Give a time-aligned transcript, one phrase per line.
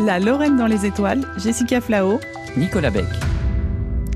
[0.00, 2.20] La Lorraine dans les étoiles, Jessica Flao,
[2.56, 3.27] Nicolas Beck.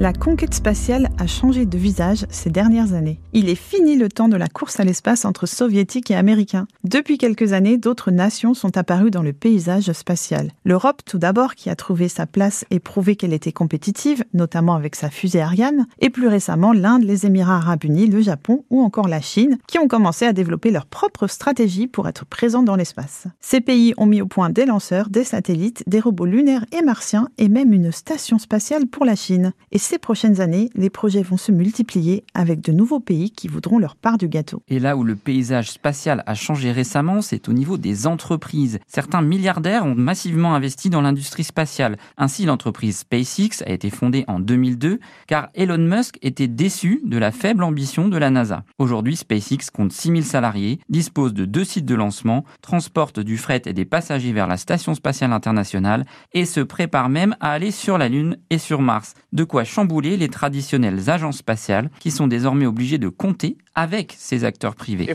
[0.00, 3.20] La conquête spatiale a changé de visage ces dernières années.
[3.34, 6.66] Il est fini le temps de la course à l'espace entre soviétiques et américains.
[6.84, 10.52] Depuis quelques années, d'autres nations sont apparues dans le paysage spatial.
[10.64, 14.96] L'Europe tout d'abord qui a trouvé sa place et prouvé qu'elle était compétitive, notamment avec
[14.96, 19.06] sa fusée Ariane, et plus récemment l'Inde, les Émirats arabes unis, le Japon ou encore
[19.06, 23.26] la Chine qui ont commencé à développer leur propre stratégie pour être présents dans l'espace.
[23.40, 27.28] Ces pays ont mis au point des lanceurs, des satellites, des robots lunaires et martiens
[27.36, 29.52] et même une station spatiale pour la Chine.
[29.90, 33.96] Ces prochaines années, les projets vont se multiplier avec de nouveaux pays qui voudront leur
[33.96, 34.62] part du gâteau.
[34.68, 38.78] Et là où le paysage spatial a changé récemment, c'est au niveau des entreprises.
[38.86, 41.96] Certains milliardaires ont massivement investi dans l'industrie spatiale.
[42.16, 47.32] Ainsi, l'entreprise SpaceX a été fondée en 2002 car Elon Musk était déçu de la
[47.32, 48.62] faible ambition de la NASA.
[48.78, 53.72] Aujourd'hui, SpaceX compte 6000 salariés, dispose de deux sites de lancement, transporte du fret et
[53.72, 58.08] des passagers vers la Station spatiale internationale et se prépare même à aller sur la
[58.08, 59.14] Lune et sur Mars.
[59.32, 64.44] De quoi chambouler les traditionnelles agences spatiales qui sont désormais obligées de compter avec ces
[64.44, 65.08] acteurs privés.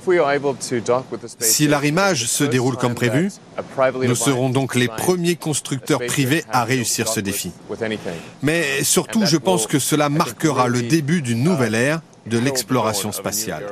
[1.39, 3.29] Si l'arrimage se déroule comme prévu,
[4.01, 7.51] nous serons donc les premiers constructeurs privés à réussir ce défi.
[8.41, 13.63] Mais surtout, je pense que cela marquera le début d'une nouvelle ère de l'exploration spatiale.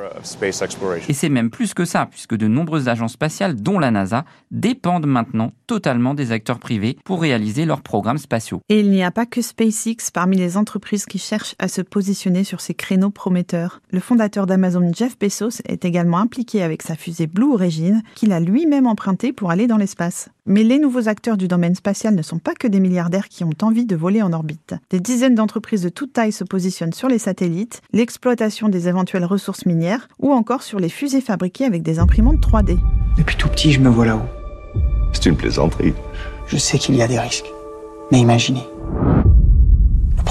[1.08, 5.06] Et c'est même plus que ça, puisque de nombreuses agences spatiales, dont la NASA, dépendent
[5.06, 8.60] maintenant totalement des acteurs privés pour réaliser leurs programmes spatiaux.
[8.68, 12.44] Et il n'y a pas que SpaceX parmi les entreprises qui cherchent à se positionner
[12.44, 13.80] sur ces créneaux prometteurs.
[13.90, 18.40] Le fondateur d'Amazon, Jeff Bezos, est également impliqué avec sa fusée Blue Origin, qu'il a
[18.40, 20.28] lui-même empruntée pour aller dans l'espace.
[20.46, 23.54] Mais les nouveaux acteurs du domaine spatial ne sont pas que des milliardaires qui ont
[23.62, 24.74] envie de voler en orbite.
[24.90, 29.64] Des dizaines d'entreprises de toute taille se positionnent sur les satellites, l'exploitation des éventuelles ressources
[29.64, 32.76] minières ou encore sur les fusées fabriquées avec des imprimantes 3D.
[33.16, 34.28] Depuis tout petit, je me vois là-haut.
[35.14, 35.94] C'est une plaisanterie.
[36.46, 37.50] Je sais qu'il y a des risques.
[38.12, 38.68] Mais imaginez,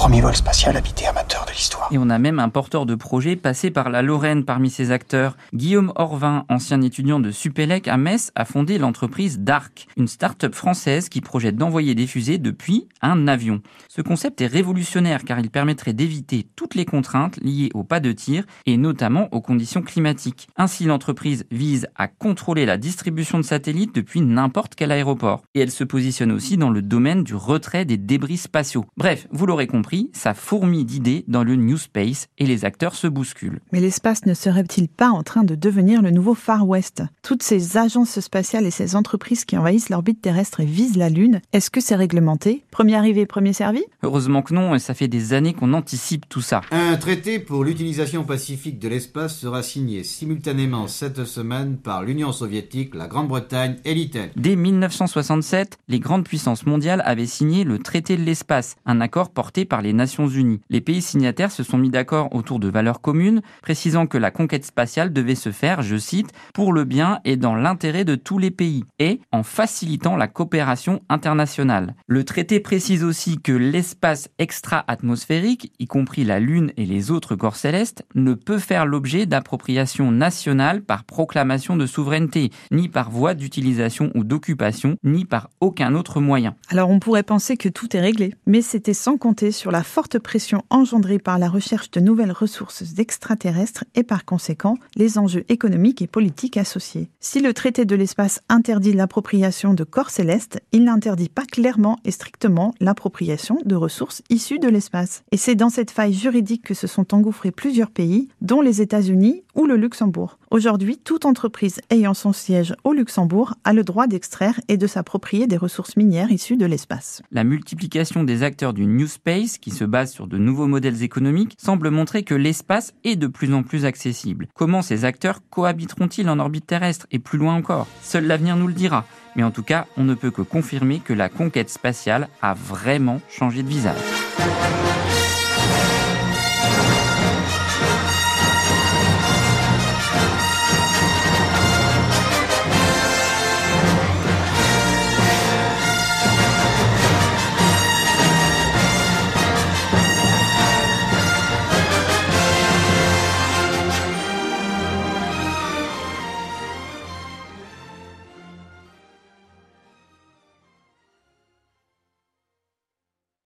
[0.04, 1.88] premier vol spatial habité amateur de l'histoire.
[1.90, 5.34] Et on a même un porteur de projet passé par la Lorraine parmi ses acteurs.
[5.54, 11.08] Guillaume Orvin, ancien étudiant de Supélec à Metz, a fondé l'entreprise DARC, une start-up française
[11.08, 13.62] qui projette d'envoyer des fusées depuis un avion.
[13.88, 18.12] Ce concept est révolutionnaire car il permettrait d'éviter toutes les contraintes liées au pas de
[18.12, 20.48] tir et notamment aux conditions climatiques.
[20.56, 25.44] Ainsi, l'entreprise vise à contrôler la distribution de satellites depuis n'importe quel aéroport.
[25.54, 28.84] Et elle se positionne aussi dans le domaine du retrait des débris spatiaux.
[28.98, 33.06] Bref, vous l'aurez compris, ça fourmille d'idées dans le New Space et les acteurs se
[33.06, 33.60] bousculent.
[33.72, 37.02] Mais l'espace ne serait-il pas en train de devenir le nouveau Far West?
[37.22, 41.40] Toutes ces agences spatiales et ces entreprises qui envahissent l'orbite terrestre et visent la Lune,
[41.52, 42.64] est-ce que c'est réglementé?
[42.70, 43.82] Premier arrivé, premier servi?
[44.02, 46.62] Heureusement que non, et ça fait des années qu'on anticipe tout ça.
[46.70, 52.94] Un traité pour l'utilisation pacifique de l'espace sera signé simultanément cette semaine par l'Union soviétique,
[52.94, 54.32] la Grande-Bretagne et l'Italie.
[54.36, 59.64] Dès 1967, les grandes puissances mondiales avaient signé le traité de l'espace, un accord porté
[59.64, 60.60] par les Nations Unies.
[60.70, 64.64] Les pays signataires se sont mis d'accord autour de valeurs communes, précisant que la conquête
[64.64, 68.50] spatiale devait se faire, je cite, pour le bien et dans l'intérêt de tous les
[68.50, 71.94] pays, et en facilitant la coopération internationale.
[72.06, 77.56] Le traité précise aussi que l'espace extra-atmosphérique, y compris la Lune et les autres corps
[77.56, 84.10] célestes, ne peut faire l'objet d'appropriation nationale par proclamation de souveraineté, ni par voie d'utilisation
[84.14, 86.54] ou d'occupation, ni par aucun autre moyen.
[86.70, 90.18] Alors on pourrait penser que tout est réglé, mais c'était sans compter sur la forte
[90.18, 96.02] pression engendrée par la recherche de nouvelles ressources extraterrestres et par conséquent les enjeux économiques
[96.02, 97.08] et politiques associés.
[97.20, 102.10] Si le traité de l'espace interdit l'appropriation de corps célestes, il n'interdit pas clairement et
[102.10, 105.22] strictement l'appropriation de ressources issues de l'espace.
[105.32, 109.42] Et c'est dans cette faille juridique que se sont engouffrés plusieurs pays, dont les États-Unis
[109.54, 110.38] ou le Luxembourg.
[110.50, 115.46] Aujourd'hui, toute entreprise ayant son siège au Luxembourg a le droit d'extraire et de s'approprier
[115.46, 117.22] des ressources minières issues de l'espace.
[117.32, 121.56] La multiplication des acteurs du New Space, qui se base sur de nouveaux modèles économiques,
[121.58, 124.48] semble montrer que l'espace est de plus en plus accessible.
[124.54, 127.86] Comment ces acteurs cohabiteront-ils en orbite terrestre et plus loin encore?
[128.02, 129.04] Seul l'avenir nous le dira.
[129.36, 133.20] Mais en tout cas, on ne peut que confirmer que la conquête spatiale a vraiment
[133.28, 133.96] changé de visage.